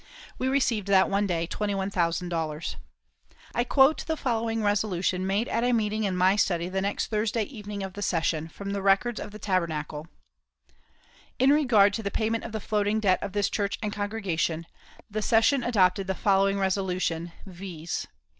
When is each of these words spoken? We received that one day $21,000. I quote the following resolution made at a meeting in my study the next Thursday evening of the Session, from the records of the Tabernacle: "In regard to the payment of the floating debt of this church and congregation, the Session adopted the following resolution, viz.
We 0.39 0.47
received 0.47 0.87
that 0.87 1.11
one 1.11 1.27
day 1.27 1.45
$21,000. 1.45 2.75
I 3.53 3.63
quote 3.63 4.03
the 4.07 4.17
following 4.17 4.63
resolution 4.63 5.27
made 5.27 5.47
at 5.47 5.63
a 5.63 5.73
meeting 5.73 6.05
in 6.05 6.17
my 6.17 6.35
study 6.35 6.69
the 6.69 6.81
next 6.81 7.05
Thursday 7.11 7.43
evening 7.43 7.83
of 7.83 7.93
the 7.93 8.01
Session, 8.01 8.47
from 8.47 8.71
the 8.71 8.81
records 8.81 9.19
of 9.19 9.29
the 9.29 9.37
Tabernacle: 9.37 10.07
"In 11.37 11.51
regard 11.53 11.93
to 11.93 12.01
the 12.01 12.09
payment 12.09 12.43
of 12.45 12.51
the 12.51 12.59
floating 12.59 12.99
debt 12.99 13.21
of 13.21 13.33
this 13.33 13.47
church 13.47 13.77
and 13.83 13.93
congregation, 13.93 14.65
the 15.07 15.21
Session 15.21 15.61
adopted 15.61 16.07
the 16.07 16.15
following 16.15 16.57
resolution, 16.57 17.31
viz. 17.45 18.07